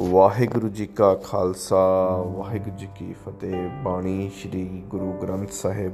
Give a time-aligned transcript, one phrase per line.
[0.00, 5.92] ਵਾਹਿਗੁਰੂ ਜੀ ਕਾ ਖਾਲਸਾ, ਵਾਹਿਗੁਰੂ ਜੀ ਕੀ ਫਤਿਹ। ਬਾਣੀ ਸ੍ਰੀ ਗੁਰੂ ਗ੍ਰੰਥ ਸਾਹਿਬ,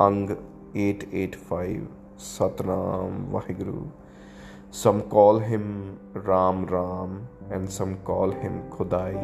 [0.00, 0.30] ਅੰਗ
[0.76, 1.80] 885
[2.18, 3.86] Satnam Waheguru.
[4.72, 5.96] Some call him
[6.28, 7.20] Ram Ram
[7.50, 9.16] and some call him Khudai.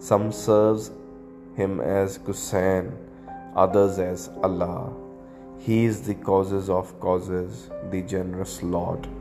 [0.00, 0.90] Some serves
[1.58, 2.90] him as Gusain
[3.56, 5.11] others as Allah
[5.66, 9.12] he is the causes of causes the generous lord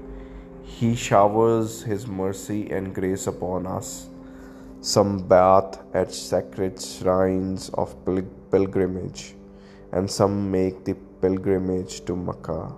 [0.81, 4.07] he showers His mercy and grace upon us.
[4.81, 7.93] Some bath at sacred shrines of
[8.49, 9.35] pilgrimage,
[9.91, 12.71] and some make the pilgrimage to Makkah.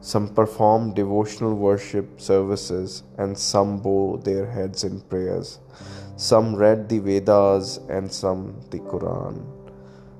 [0.00, 5.60] Some perform devotional worship services, and some bow their heads in prayers.
[6.16, 9.59] Some read the Vedas, and some the Quran.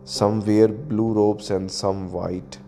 [0.05, 2.59] Some wear blue robes, and some white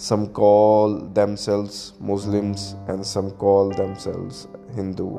[0.00, 5.18] some call themselves Muslims and some call themselves Hindu.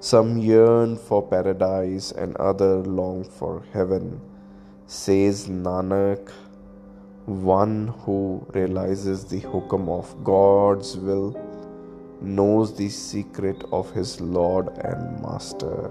[0.00, 4.22] Some yearn for paradise and other long for heaven.
[4.86, 6.30] Says Nanak,
[7.26, 11.36] one who realizes the hukam of God's will
[12.22, 15.90] knows the secret of his Lord and Master.